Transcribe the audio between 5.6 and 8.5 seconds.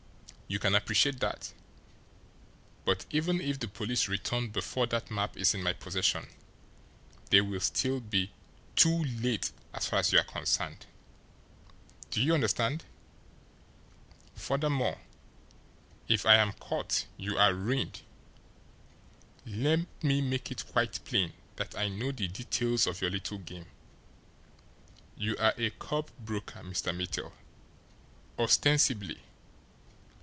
my possession, they will still be